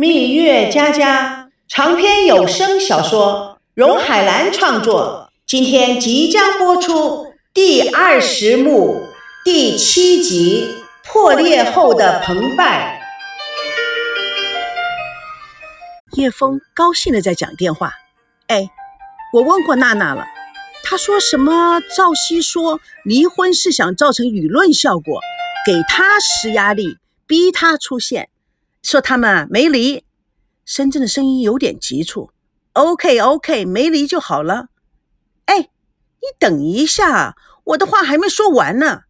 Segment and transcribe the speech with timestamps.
[0.00, 9.02] 蜜月佳佳长篇有声小说，荣海兰创作，今天即将播出第二十幕
[9.44, 10.68] 第七集
[11.12, 13.00] 《破裂后的澎湃》。
[16.16, 17.92] 叶枫高兴的在讲电话，
[18.46, 18.70] 哎，
[19.32, 20.24] 我问过娜娜了，
[20.84, 21.80] 她说什么？
[21.96, 25.20] 赵熙说离婚是想造成舆论效果，
[25.66, 28.28] 给他施压力，逼他出现。
[28.82, 30.04] 说他们没离，
[30.64, 32.30] 深圳的声音有点急促。
[32.72, 34.68] OK OK，没离就好了。
[35.46, 39.02] 哎，你等一下，我的话还没说完呢。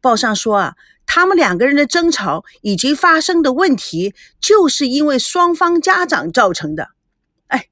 [0.00, 6.88] 报上说啊，他们两个人的争吵以及发生的问题，就是因为双方家长造成的。
[7.48, 7.68] 哎，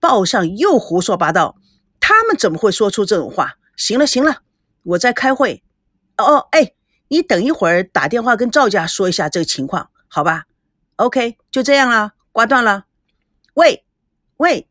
[0.00, 1.56] 报上又胡说八道，
[2.00, 3.56] 他们怎么会说出这种话？
[3.76, 4.38] 行了行了，
[4.82, 5.62] 我在开会。
[6.16, 6.72] 哦哦，哎，
[7.08, 10.44] 你等一会儿打电话跟赵家说一下这个情况，好吧
[10.96, 12.86] ？OK，就这样了，挂断了。
[13.54, 13.84] 喂，
[14.38, 14.68] 喂，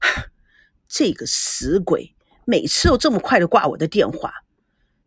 [0.88, 4.44] 这个死鬼，每次都这么快的挂我的电话。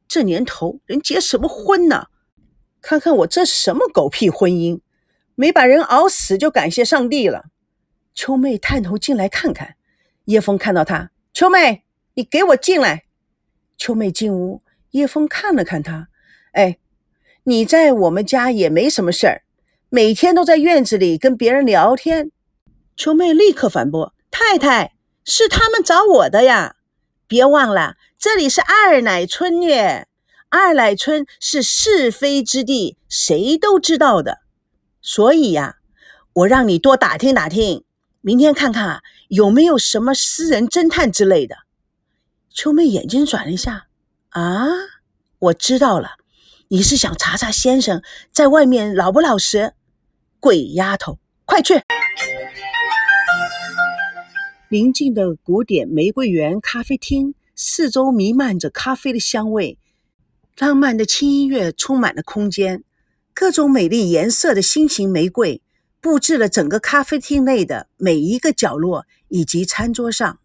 [0.08, 2.08] 这年头人结什么婚呢？
[2.82, 4.82] 看看我这什么狗屁婚姻，
[5.36, 7.46] 没把人熬死就感谢上帝了。
[8.14, 9.76] 秋妹探头进来看看，
[10.26, 11.84] 叶枫看到她，秋妹，
[12.16, 13.06] 你给我进来。
[13.78, 14.62] 秋妹进屋，
[14.92, 16.10] 叶枫看了看她，
[16.52, 16.78] 哎，
[17.44, 19.44] 你在我们家也没什么事儿。
[19.96, 22.32] 每天都在院子里跟别人聊天，
[22.98, 26.78] 秋妹立刻反驳：“太太，是他们找我的呀！
[27.28, 30.08] 别忘了，这里是二奶村耶，
[30.50, 34.40] 二奶村是是非之地，谁都知道的。
[35.00, 35.76] 所以呀，
[36.34, 37.84] 我让你多打听打听，
[38.22, 41.56] 明天看看有没有什么私人侦探之类的。”
[42.52, 43.86] 秋妹眼睛转了一下
[44.34, 44.66] ：“啊，
[45.38, 46.14] 我知道了，
[46.70, 49.74] 你是想查查先生在外面老不老实？”
[50.44, 51.74] 鬼丫头，快去！
[54.70, 59.80] 宁静的古典玫瑰园咖啡厅，四周弥漫着咖啡的香味，
[60.58, 62.84] 浪漫的轻音乐充满了空间，
[63.34, 65.62] 各种美丽颜色的心形玫瑰
[66.02, 70.40] 布置了整个咖啡厅内的每一个角落以及餐桌上，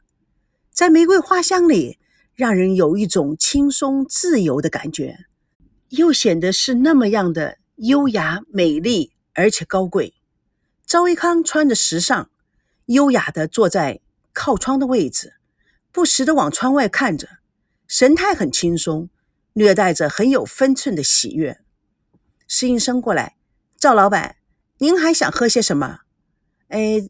[0.70, 1.98] 在玫瑰花香里，
[2.36, 5.16] 让人有一种轻松自由的感觉，
[5.88, 9.10] 又显得是那么样的优雅美丽。
[9.38, 10.14] 而且高贵，
[10.84, 12.28] 赵一康穿着时尚、
[12.86, 14.00] 优雅的坐在
[14.32, 15.34] 靠窗的位置，
[15.92, 17.38] 不时的往窗外看着，
[17.86, 19.08] 神态很轻松，
[19.52, 21.60] 略带着很有分寸的喜悦。
[22.48, 23.36] 侍应生过来，
[23.76, 24.38] 赵老板，
[24.78, 26.00] 您还想喝些什么？
[26.70, 27.08] 哎，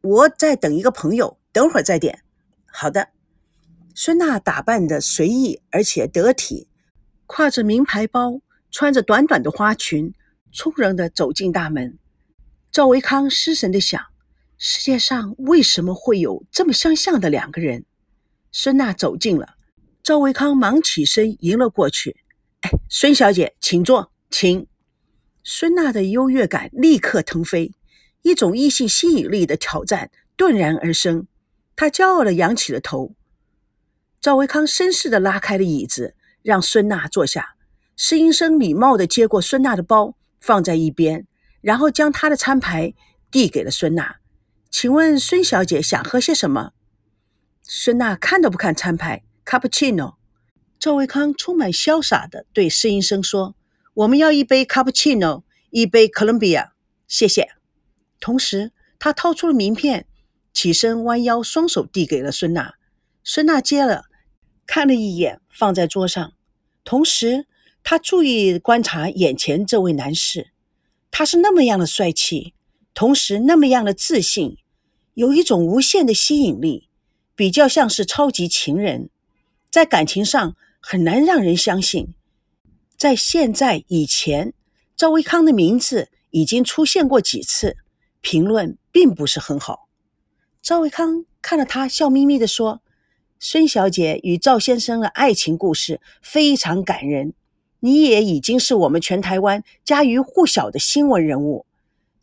[0.00, 2.24] 我在等一个朋友，等会儿再点。
[2.66, 3.10] 好的。
[3.94, 6.68] 孙娜打扮的随意而且得体，
[7.28, 8.40] 挎着名牌包，
[8.72, 10.12] 穿着短短的花裙。
[10.52, 11.98] 从容地走进大门，
[12.72, 14.02] 赵维康失神地想：
[14.56, 17.84] 世界上为什么会有这么相像的两个人？
[18.50, 19.54] 孙娜走近了，
[20.02, 22.16] 赵维康忙起身迎了过去。
[22.62, 24.66] 哎，孙小姐，请坐，请。
[25.44, 27.74] 孙娜的优越感立刻腾飞，
[28.22, 31.26] 一种异性吸引力的挑战顿然而生。
[31.76, 33.14] 她骄傲地扬起了头。
[34.20, 37.54] 赵维康绅士地拉开了椅子，让孙娜坐下。
[37.96, 40.16] 施英生礼貌地接过孙娜的包。
[40.40, 41.26] 放在一边，
[41.60, 42.94] 然后将他的餐牌
[43.30, 44.16] 递给了孙娜。
[44.70, 46.72] 请问孙小姐想喝些什么？
[47.62, 50.14] 孙娜看都不看餐牌，cappuccino。
[50.78, 53.56] 赵维康充满潇洒地对侍应生说
[53.94, 56.70] ：“我们要一杯 cappuccino，一杯 Columbia，
[57.08, 57.48] 谢谢。”
[58.20, 60.06] 同时，他掏出了名片，
[60.54, 62.74] 起身弯腰，双手递给了孙娜。
[63.24, 64.04] 孙娜接了，
[64.66, 66.32] 看了一眼，放在桌上，
[66.84, 67.47] 同时。
[67.90, 70.50] 他注意观察眼前这位男士，
[71.10, 72.52] 他是那么样的帅气，
[72.92, 74.58] 同时那么样的自信，
[75.14, 76.90] 有一种无限的吸引力，
[77.34, 79.08] 比较像是超级情人。
[79.70, 82.12] 在感情上很难让人相信。
[82.94, 84.52] 在现在以前，
[84.94, 87.78] 赵维康的名字已经出现过几次，
[88.20, 89.88] 评论并不是很好。
[90.60, 92.82] 赵维康看了他，笑眯眯地说
[93.40, 97.32] ：“孙小姐与赵先生的爱情故事非常感人。”
[97.80, 101.66] 你也已经是我们全台湾家喻户晓的新闻人物。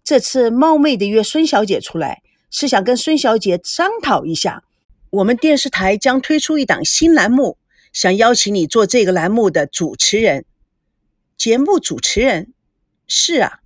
[0.04, 2.22] 这次冒昧的约孙小姐出来，
[2.52, 4.64] 是想跟孙小姐商讨一下，
[5.10, 7.58] 我们电视台将推出一档新栏目，
[7.92, 10.46] 想邀请你做这个栏目的主持人。
[11.38, 12.54] 节目主持人？
[13.08, 13.60] 是啊，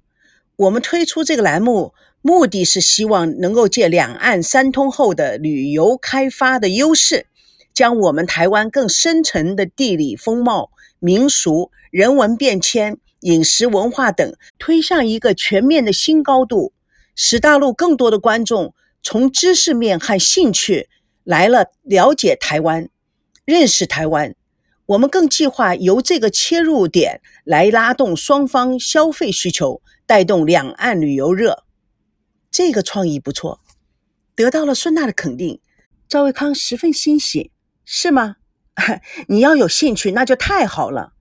[0.56, 7.26] 我们推出这个栏目，目的是希望能够借两岸三通后的旅游开发的优势，
[7.74, 10.72] 将我们台湾更深层的地理风貌。
[11.00, 16.74] 民俗、人文变迁、饮食文化等推向一个全面的新高度，
[17.16, 20.90] 使大陆更多的观众从知识面和兴趣
[21.24, 22.90] 来了了解台湾、
[23.46, 24.36] 认识台湾。
[24.88, 31.64] 我们更计划由这个切入点来拉动双方消费需求，带动两岸旅游热。
[32.50, 33.62] 这个创意不错，
[34.34, 35.62] 得到了孙娜的肯定。
[36.08, 37.52] 赵维康十分欣喜，
[37.86, 38.38] 是吗？
[39.28, 41.14] 你要有兴趣，那就太好了。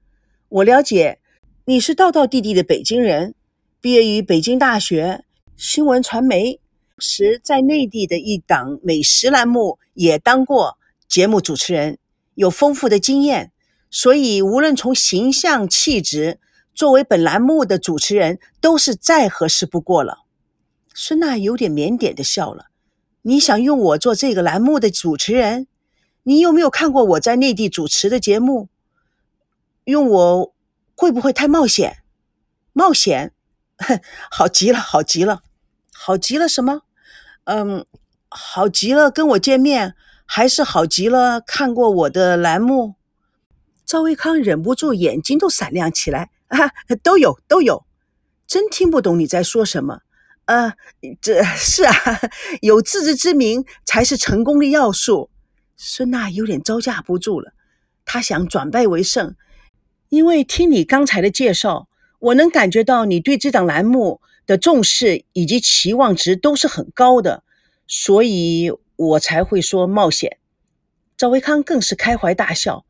[0.49, 1.19] 我了解
[1.67, 3.35] 你是道道地地的北京人，
[3.81, 5.25] 毕业于北京大学
[5.57, 6.61] 新闻传媒，
[6.99, 11.99] 时在内地的一档美食栏目也当过节目主持人，
[12.35, 13.53] 有丰富的经验。
[13.91, 16.39] 所以，无论从形象、气质，
[16.75, 20.25] 作为本栏目的主持人，都是再合适不过了。
[20.93, 22.67] 孙娜有点腼腆的笑了。
[23.23, 25.67] 你想用我做这个栏目的主持人？
[26.29, 28.69] 你有没有看过我在内地主持的节目？
[29.85, 30.55] 用我
[30.95, 32.03] 会不会太冒险？
[32.75, 33.33] 冒险？
[33.79, 33.99] 哼，
[34.31, 35.43] 好极了，好极了，
[35.91, 36.83] 好极了什么？
[37.45, 37.87] 嗯，
[38.29, 39.95] 好极了，跟我见面，
[40.27, 42.97] 还是好极了，看过我的栏目？
[43.87, 46.59] 赵维康忍不住眼睛都闪亮起来啊！
[47.03, 47.87] 都有都有，
[48.47, 50.01] 真听不懂你在说什么。
[50.45, 50.75] 呃，
[51.23, 51.95] 这是啊，
[52.61, 55.31] 有自知之明才是成功的要素。
[55.81, 57.53] 孙娜有点招架不住了，
[58.05, 59.37] 她想转败为胜，
[60.09, 61.89] 因为听你刚才的介绍，
[62.19, 67.45] 我能感觉到你对这档栏目的重视以及期望值都是很高的，
[67.87, 70.39] 所以我才会说冒险。
[71.17, 72.85] 赵维康更是开怀大笑。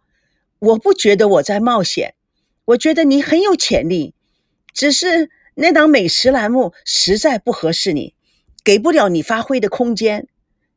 [0.61, 2.15] 我不觉得我在冒险，
[2.65, 4.15] 我觉得你很有潜力，
[4.73, 8.15] 只是那档美食栏目实在不合适你，
[8.65, 10.27] 给不了你发挥的空间。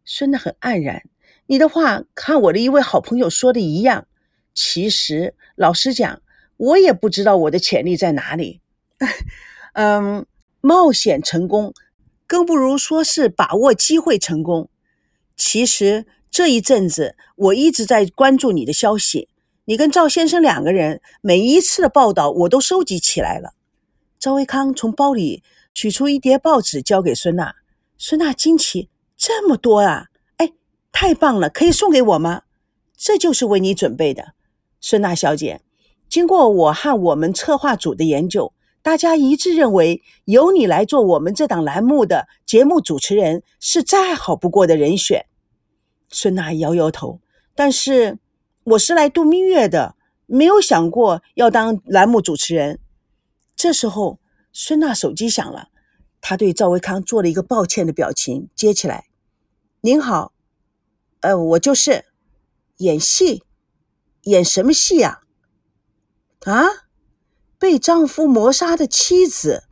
[0.04, 1.04] 孙娜很黯然，
[1.52, 4.08] 你的话看我的一位好朋友说的一样。
[4.54, 6.22] 其实老实讲，
[6.56, 8.62] 我也不知道我的潜力在哪里。
[9.76, 10.26] 嗯，
[10.62, 11.74] 冒险成功，
[12.26, 14.70] 更不如说是把握机会成功。
[15.36, 19.28] 其实这一阵子我一直在关注你的消息。
[19.66, 23.52] 你跟赵先生两个人每一次的报道，我都收集起来了。
[24.18, 25.44] 赵维康从包里
[25.74, 27.56] 取出一叠报纸，交给孙娜。
[27.98, 28.88] 孙娜惊奇
[29.18, 30.08] ：“这么多啊！
[30.92, 32.44] 太棒了，可以送给我吗？
[32.96, 34.34] 这就是为你准备的，
[34.80, 35.62] 孙娜小姐。
[36.10, 45.26] 经过我和我们策划组的研究，大家一致认为，由你来做我们这档栏目的节目主持人是再好不过的人选。”
[46.10, 47.22] 孙娜摇摇头，
[47.56, 48.20] 但是。
[48.64, 49.96] 我是来度蜜月的，
[50.28, 52.80] 没有想过要当栏目主持人。
[53.56, 54.20] 这时候，
[54.54, 55.70] 孙娜手机响了，
[56.22, 59.06] 她对赵维康做了一个抱歉的表情，接起来
[59.82, 60.34] ：“您好，
[61.22, 62.06] 呃，我就是
[62.78, 63.44] 演戏，
[64.24, 65.22] 演什么戏呀？
[66.46, 66.66] 啊，
[67.58, 69.64] 被丈夫谋杀的妻子，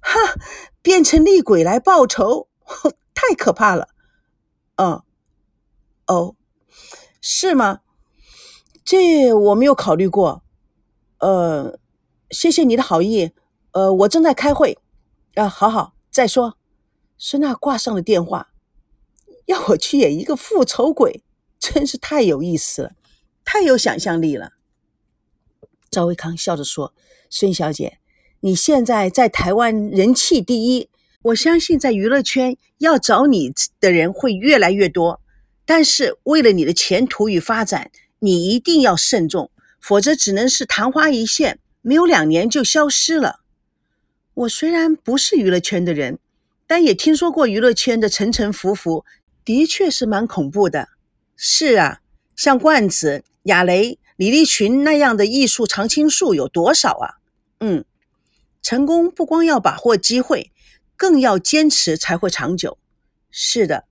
[0.00, 0.18] 哈，
[0.82, 2.48] 变成厉鬼来报仇，
[3.14, 3.88] 太可怕了。
[4.76, 5.02] 嗯，
[6.06, 6.36] 哦。”
[7.22, 7.80] 是吗？
[8.82, 10.42] 这我没有考虑过。
[11.18, 11.78] 呃，
[12.30, 13.32] 谢谢你的好意。
[13.72, 14.78] 呃，我正在开会。
[15.34, 16.56] 啊，好好再说。
[17.18, 18.49] 孙娜挂上了电话。
[19.50, 21.24] 要我去演一个复仇鬼，
[21.58, 22.92] 真是太有意思了，
[23.44, 24.52] 太有想象力了。
[25.90, 26.94] 赵维康笑着说
[27.28, 27.98] ：“孙小姐，
[28.40, 30.88] 你现在在台湾人气第一，
[31.22, 35.20] 我相信在娱乐圈要找你的人会越来越多。”
[35.66, 43.40] 但是，为了你的前途与发展，你一定要慎重，否则只能是昙花一现，没有两年就消失了。
[44.34, 46.20] 我虽然不是娱乐圈的人，
[46.68, 49.04] 但也听说过娱乐圈的沉沉浮浮，
[49.44, 50.88] 的确是蛮恐怖的。
[51.36, 52.00] 是啊，
[52.36, 57.20] 像罐子、亚雷、李立群那样的艺术常青树有多少啊？
[57.60, 57.84] 嗯，
[58.62, 60.52] 成功不光要把握机会，
[60.96, 62.78] 更要坚持才会长久。
[63.30, 63.84] 是的。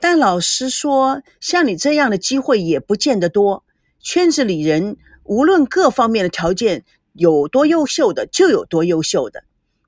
[0.00, 3.64] 但老实说，像你这样的机会也不见得多。
[4.00, 9.42] 圈子里人无论各方面的条件有多优秀的，就有多优秀的。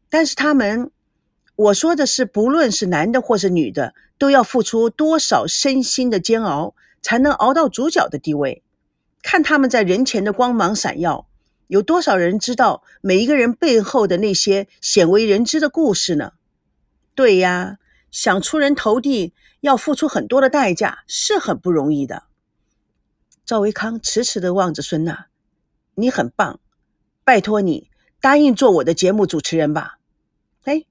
[0.09, 0.90] 但是他们，
[1.61, 8.62] 我说的是，不论是男的或是女的，都要付出多少身心的煎熬，才能熬到主角的地位。
[9.21, 11.26] 看他们在人前的光芒闪耀，
[11.67, 16.33] 有多少人知道每一个人背后的那些鲜为人知的故事呢？
[17.14, 17.76] 对呀，
[18.11, 19.35] 想出人头地。
[19.61, 22.23] 要付出很多的代价，是很不容易的。
[23.45, 25.26] 赵维康迟迟的望着孙娜
[25.97, 26.61] ：“你很棒，
[27.25, 27.90] 拜托你
[28.23, 29.99] 答应做我的节目主持人吧。”
[30.64, 30.85] 哎，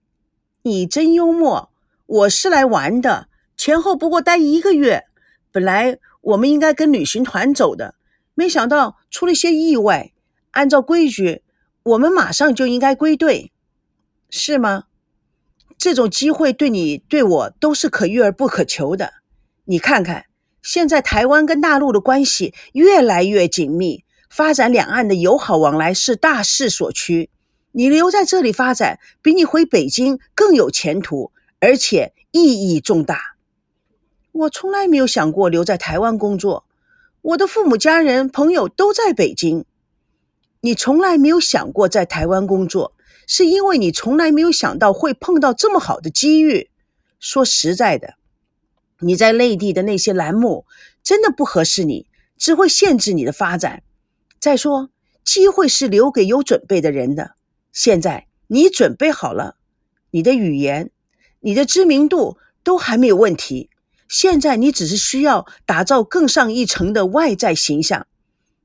[0.63, 1.71] 你真幽默！
[2.05, 5.05] 我是来玩的，前后不过待一个月。
[5.51, 7.95] 本来我们应该跟旅行团走的，
[8.35, 10.11] 没想到出了些意外。
[10.51, 11.43] 按照规矩，
[11.83, 13.53] 我们马上就应该归队，
[14.29, 14.85] 是吗？
[15.77, 19.13] 这种机会对你对我都是可遇而不可求的。
[19.63, 20.25] 你看看，
[20.61, 27.29] 现在台湾跟大陆的关系越来越紧密，发展两岸的友好往来是大势所趋。
[27.71, 33.35] 你留在这里发展，比你回北京更有前途，而且意义重大。
[34.31, 36.65] 我从来没有想过留在台湾工作，
[37.21, 39.65] 我的父母、家人、朋友都在北京。
[40.61, 42.93] 你从来没有想过在台湾工作，
[43.27, 46.69] 是因为你从来没有想到会碰到这么好的机遇。
[47.19, 48.15] 说实在的，
[48.99, 50.65] 你在内地的那些栏目
[51.03, 52.07] 真的不合适你，
[52.37, 53.83] 只会限制你的发展。
[54.39, 54.89] 再说，
[55.23, 57.35] 机会是留给有准备的人的。
[57.71, 59.55] 现在你准备好了，
[60.11, 60.91] 你的语言、
[61.39, 63.69] 你的知名度都还没有问题。
[64.07, 68.07] 现在你只是需要打造更上一层的外在形象。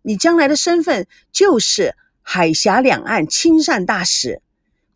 [0.02, 4.40] 你将来的身份就是海峡两岸亲善大使，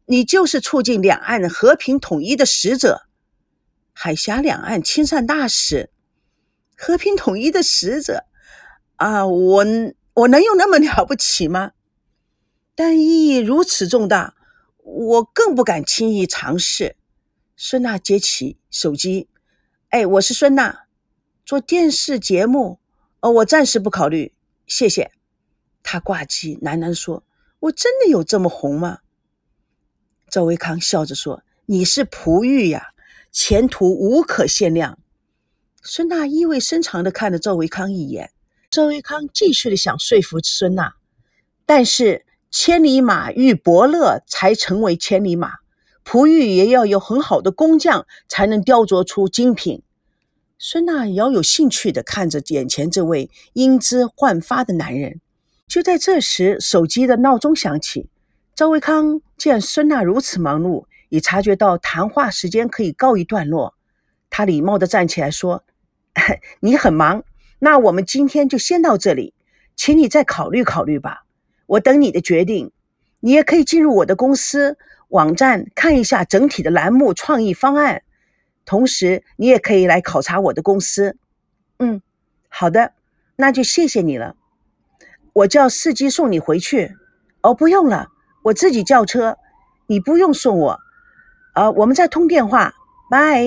[0.07, 3.03] 你就是促进两岸和平统一的使者。
[3.93, 5.91] 海峡两岸亲善大使，
[6.77, 8.25] 和平统一的使者
[8.97, 9.27] 啊！
[9.27, 9.65] 我
[10.15, 11.73] 我能有那么了不起吗？
[12.79, 14.37] 但意义如此重大，
[14.85, 16.95] 我更不敢轻易尝试。
[17.57, 19.29] 孙娜接起手机，
[19.89, 20.85] 哎，我是孙娜，
[21.45, 22.79] 做电视节目，
[23.19, 24.33] 哦，我暂时不考虑。
[24.69, 25.11] 谢谢，
[25.83, 27.25] 他挂机，喃喃说
[27.59, 29.01] ：“我真的有这么红吗？”
[30.31, 32.91] 赵维康笑着说：“你是璞玉呀，
[33.33, 35.01] 前途无可限量。”
[35.83, 38.31] 孙娜意味深长地看了赵维康一眼。
[38.71, 40.95] 赵维康继续的想说服孙娜，
[41.67, 45.53] 但是千里马遇伯乐才成为千里马，
[46.03, 49.83] 璞玉也要有很好的工匠才能雕琢出精品。
[50.59, 55.21] 孙娜饶有兴趣地看着眼前这位英姿焕发的男人。
[55.69, 58.09] 就在这时，手机的闹钟响起。
[58.55, 63.75] 赵维康见孙娜如此忙碌，已察觉到谈话时间可以告一段落。
[64.31, 65.65] 他礼貌地站起来说
[66.61, 67.23] ：“你很忙，
[67.59, 69.35] 那我们今天就先到这里，
[69.77, 71.25] 请你再考虑考虑吧。
[71.69, 72.73] 我等你的决定。
[73.21, 74.77] 你也可以进入我的公司
[75.09, 78.03] 网站看一下整体的栏目创意方案。”
[78.67, 81.17] 同时，你也可以来考察我的公司。
[81.79, 82.03] 嗯，
[82.49, 82.93] 好的，
[83.37, 84.37] 那就谢谢你了。
[85.33, 86.95] 我叫司机送你回去。
[87.41, 88.09] 哦，不用了，
[88.43, 89.39] 我自己叫车，
[89.87, 90.81] 你不用送我。
[91.55, 92.75] 啊，我们在通电话，
[93.11, 93.43] 拜。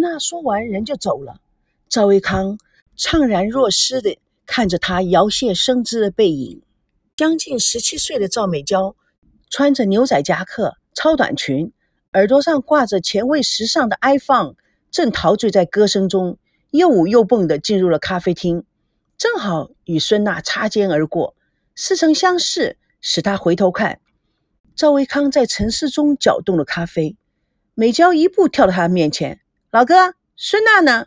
[0.00, 1.36] 那说完，人就走了。
[1.88, 2.58] 赵维康
[2.98, 6.60] 怅然若失地看着他摇曳生姿的背影。
[7.16, 8.94] 将近十七岁的赵美娇，
[9.48, 11.72] 穿着牛仔夹克、超短裙。
[12.12, 14.54] 耳朵上挂着前卫时尚的 iPhone，
[14.90, 16.38] 正陶醉在歌声中，
[16.72, 18.64] 又舞又蹦地进入了咖啡厅，
[19.16, 21.34] 正好与孙娜擦肩而过，
[21.74, 24.00] 似曾相识，使她回头看。
[24.74, 27.16] 赵维康在沉思中搅动了咖啡，
[27.74, 29.40] 美娇一步跳到他面前
[29.72, 31.06] ：“老哥，孙娜呢？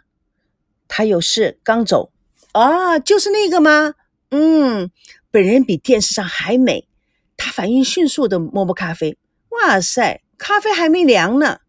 [0.87, 2.11] 她有事刚走。
[2.53, 3.93] 啊，就是那个吗？
[4.31, 4.91] 嗯，
[5.31, 6.87] 本人比电视上还美。”
[7.41, 9.17] 他反应迅速地摸摸咖啡，
[9.49, 10.21] 哇塞！
[10.37, 11.59] 咖啡还没凉呢。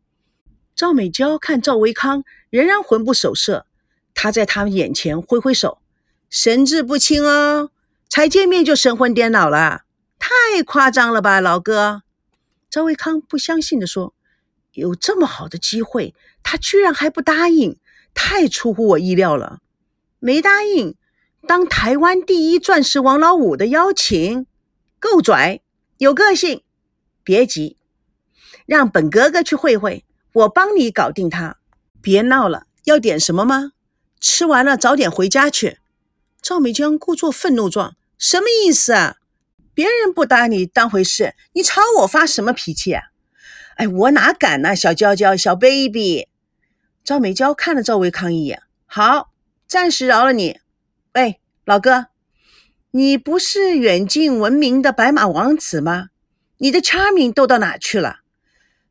[0.74, 3.66] 赵美娇看赵维康仍然魂不守舍，
[4.12, 5.78] 他在他眼前挥挥手，
[6.28, 7.70] 神志不清哦，
[8.08, 9.82] 才见面就神魂颠倒了，
[10.18, 12.02] 太夸张了吧，老哥。
[12.68, 14.14] 赵维康不相信地说
[14.74, 17.76] ：“有这么好的机会，他居然还不答应，
[18.12, 19.60] 太出乎我意料了。
[20.18, 20.96] 没答应
[21.46, 24.46] 当台湾第一钻石王老五的邀请，
[24.98, 25.60] 够拽，
[25.98, 26.62] 有个性。
[27.24, 27.76] 别急。”
[28.66, 31.56] 让本哥哥去会会，我帮你搞定他。
[32.00, 33.72] 别闹了，要点什么吗？
[34.20, 35.78] 吃完了早点回家去。
[36.40, 39.16] 赵美江故作愤怒状，什么意思啊？
[39.74, 43.04] 别人不把你当回事，你朝我发什么脾气啊？
[43.76, 46.28] 哎，我哪敢呢，小娇娇，小 baby。
[47.02, 49.30] 赵美娇看了赵维康一眼，好，
[49.66, 50.60] 暂时饶了你。
[51.14, 52.06] 喂，老哥，
[52.92, 56.10] 你不是远近闻名的白马王子吗？
[56.58, 58.20] 你的 charming 都到哪去了？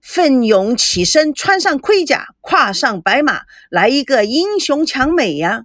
[0.02, 5.64] 奋勇起身，穿上盔甲，跨上白马，来一个英雄抢美呀！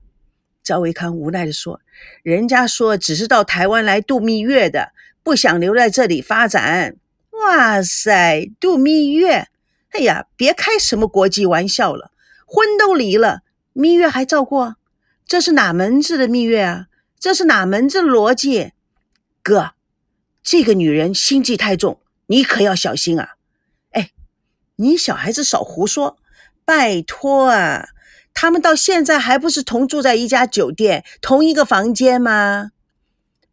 [0.63, 1.81] 赵维康无奈地说
[2.23, 4.93] ：“人家说只是到台湾来度蜜月的，
[5.25, 6.95] 不想留在这里发展。
[7.33, 9.49] 哇塞，度蜜月！
[9.91, 12.13] 哎呀，别开什么国际玩笑了，
[12.47, 13.41] 婚都离了，
[13.73, 14.77] 蜜月还照过？
[15.27, 16.87] 这是哪门子的蜜月啊？
[17.19, 18.73] 这是哪门子逻辑？
[19.43, 19.73] 哥，
[20.43, 23.37] 这个女人心计太重，你可要小心啊！”
[23.93, 24.11] 哎
[24.77, 26.19] 你小孩子少胡说！
[26.67, 27.89] 拜托啊，
[28.35, 32.73] 他们到现在还不是同住在一家酒店、同一个房间吗？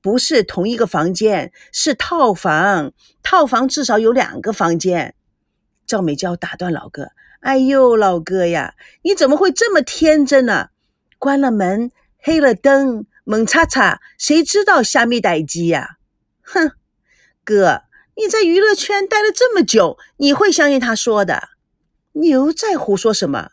[0.02, 2.92] 不是同一个房间，是套房。
[3.22, 5.14] 套房至少有两个房间。
[5.86, 7.12] 赵美娇打断老哥
[7.42, 8.74] ：“哎呦，老哥呀，
[9.04, 10.71] 你怎么会这么天真呢？
[11.22, 15.98] 关了门，黑了灯，猛擦擦，谁知道虾米歹机呀？
[16.42, 16.72] 哼，
[17.46, 17.84] 哥，
[18.16, 21.50] 你在娱乐圈待了这么久，你会相信他说的？
[22.14, 23.52] 你又在胡说什么？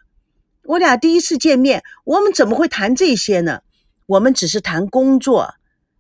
[0.65, 3.61] 我俩第一次见面，我们怎么会谈这些呢？
[4.07, 5.53] 我们只是谈工作，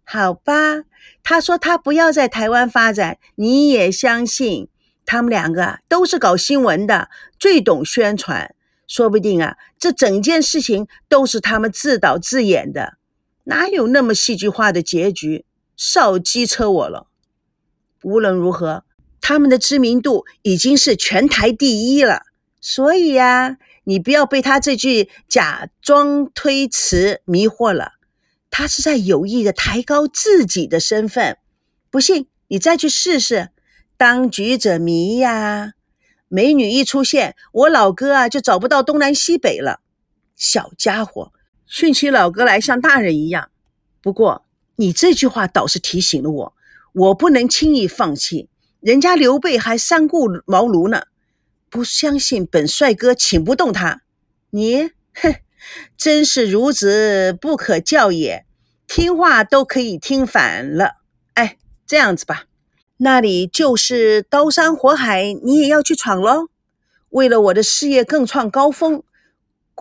[0.04, 0.84] 好吧？
[1.22, 4.70] 他说他不要在台湾发展，你也相信？”
[5.04, 8.54] 他们两个都是搞新闻的，最懂宣传。
[8.88, 12.94] 说不定啊，这整件事情都是他们自导自演的，
[13.44, 15.44] 哪有那么戏剧化的结局？
[15.76, 17.06] 少机车我了。
[18.02, 18.84] 无论如何，
[19.20, 22.22] 他们的知名度已经是全台第一了。
[22.60, 27.92] 所以呀，你不要被他这句假装推辞迷惑了。
[28.50, 31.36] 他是在有意的抬高自己的身份。
[31.90, 33.50] 不信，你再去试试。
[33.96, 35.74] 当局者迷呀！
[36.28, 39.80] 美女一出现，我老哥啊就找不到东南西北了。
[40.36, 41.32] 小家伙，
[41.66, 43.50] 训起老哥来像大人一样。
[44.00, 44.44] 不过
[44.76, 46.54] 你这句话倒是提醒了我，
[46.92, 48.48] 我不能轻易放弃。
[48.80, 51.04] 人家刘备还三顾茅庐呢，
[51.68, 54.02] 不相信本帅哥请不动他。
[54.50, 55.34] 你，哼，
[55.96, 58.46] 真是孺子不可教也，
[58.86, 60.98] 听话都可以听反了。
[61.34, 61.56] 哎，
[61.86, 62.47] 这样子吧。
[63.00, 66.48] 那里就是刀山火海，你也要去闯喽！
[67.10, 69.04] 为了我的事业更创高峰，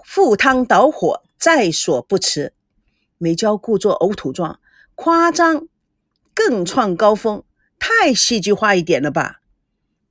[0.06, 2.54] 赴汤蹈火在所不辞。
[3.18, 4.60] 美娇故作呕吐状，
[4.94, 5.68] 夸张，
[6.36, 7.44] 更创高峰，
[7.80, 9.42] 太戏剧化一点了吧？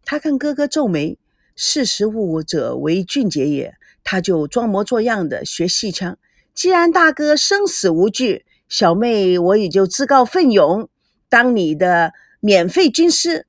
[0.05, 1.17] 他看哥哥皱眉，
[1.55, 6.19] 识时务者为俊杰也，他就装模作样的学戏腔。
[6.53, 10.89] 既然大哥生死无惧，小妹我也就自告奋勇
[11.29, 12.13] 当你的。
[12.41, 13.47] 免费军师，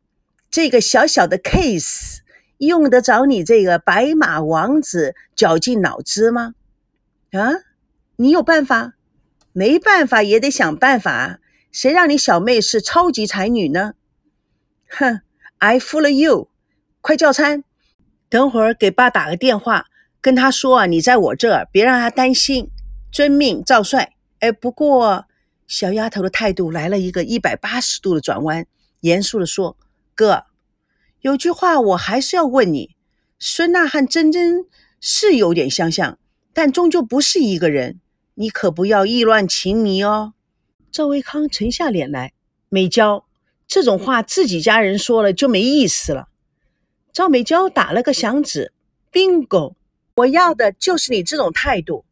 [0.50, 2.20] 这个小小的 case
[2.58, 6.56] 用得着你这个白马王子绞尽脑汁吗？
[7.32, 7.51] 啊，
[8.15, 8.93] 你有办法？
[9.52, 11.39] 没办法也得想办法。
[11.71, 13.93] 谁让你小妹是超级才女呢？
[14.89, 15.21] 哼
[15.60, 16.50] ，I fool you！
[17.02, 17.63] 快叫餐，
[18.30, 19.86] 等会儿给爸打个电话，
[20.21, 22.71] 跟他说啊，你在我这儿，别让他担心。
[23.12, 24.13] 遵命，赵帅。
[24.39, 25.26] 哎，不过
[25.67, 28.65] 小丫头的态度来了一个一百八十度的转弯。
[29.08, 29.78] 严肃地说
[30.13, 30.43] ：“哥，
[31.22, 32.96] 有句话我还是要问你。
[33.39, 34.65] 孙娜和珍珍
[35.00, 36.20] 是有点相像，
[36.54, 38.00] 但终究不是一个人。
[38.36, 40.34] 你可不要意乱情迷哦。”
[40.91, 42.34] 赵维康沉下脸来
[42.70, 43.26] ：“美娇，
[43.67, 46.28] 这种话自己家人说了就没意思了。”
[47.13, 48.74] 赵美娇打了个响指
[49.12, 49.76] ：“bingo！
[50.15, 52.06] 我要的就是你这种态度。”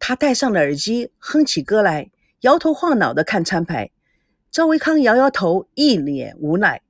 [0.00, 3.90] 她戴上了耳机，哼起歌来，摇头晃脑地看餐牌。
[4.58, 6.82] 赵维康摇摇头，一脸无奈。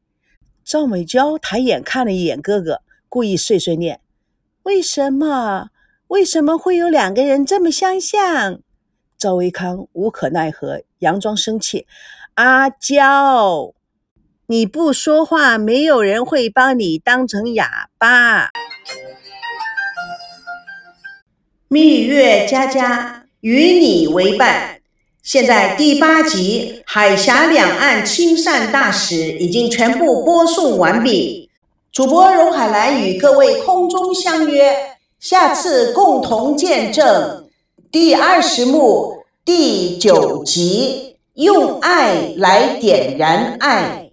[0.64, 4.00] 赵美娇抬眼看了一眼哥哥，故意碎碎念
[4.64, 5.68] ：“为什么？
[6.06, 8.62] 为什么会有两个人这么相像？”
[9.18, 11.86] 赵维康无可奈何，佯装生气
[12.36, 13.74] ：“阿娇，
[14.46, 18.48] 你不说话，没有人会把你当成哑巴。”
[21.68, 24.77] 蜜月佳佳与你为伴。
[25.28, 31.50] 现在第八集《海峡两岸亲善大使》已经全部播送完毕，
[31.92, 34.74] 主播荣海兰与各位空中相约，
[35.20, 37.44] 下次共同见证
[37.92, 44.06] 第二十幕第九集，用爱来点燃爱。